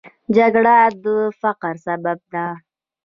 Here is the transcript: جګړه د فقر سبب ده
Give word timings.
جګړه 0.35 0.75
د 1.03 1.05
فقر 1.41 1.73
سبب 1.85 2.19
ده 2.33 2.45